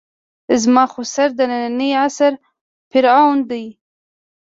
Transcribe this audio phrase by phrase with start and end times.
[0.61, 2.33] زما خُسر د نني عصر
[2.89, 3.63] فرعون ده.